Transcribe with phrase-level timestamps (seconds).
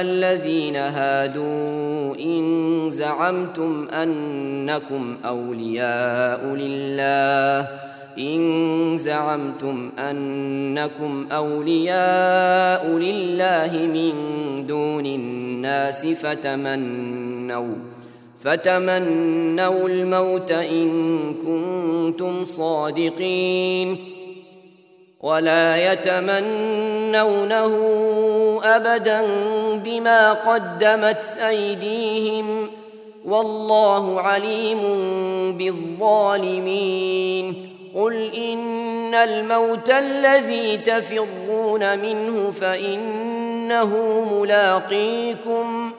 [0.00, 7.68] الذين هادوا إن زعمتم أنكم أولياء لله.
[8.18, 14.12] إن زعمتم أنكم أولياء لله من
[14.66, 17.74] دون الناس فتمنوا
[18.40, 20.88] فتمنوا الموت إن
[21.34, 23.96] كنتم صادقين.
[25.20, 27.74] ولا يتمنونه
[28.64, 29.22] أبدا
[29.84, 32.70] بما قدمت أيديهم
[33.24, 34.80] والله عليم
[35.58, 36.98] بالظالمين.
[37.94, 45.92] قل إن الموت الذي تفرون منه فإنه ملاقيكم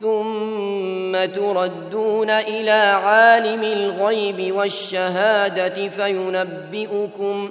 [0.00, 2.70] ثم تردون إلى
[3.04, 7.50] عالم الغيب والشهادة فينبئكم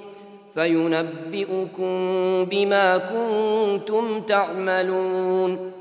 [0.53, 1.95] فينبئكم
[2.45, 5.71] بما كنتم تعملون.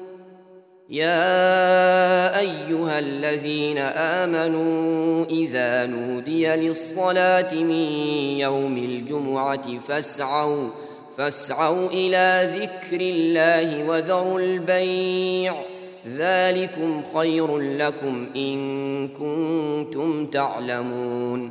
[0.90, 7.90] يا أيها الذين آمنوا إذا نودي للصلاة من
[8.40, 10.68] يوم الجمعة فاسعوا
[11.16, 15.54] فاسعوا إلى ذكر الله وذروا البيع.
[16.16, 18.58] ذلكم خير لكم إن
[19.08, 21.50] كنتم تعلمون.